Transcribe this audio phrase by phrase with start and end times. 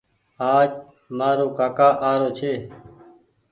[0.55, 0.69] آج
[1.17, 2.53] مآرو ڪآڪآ آرو ڇي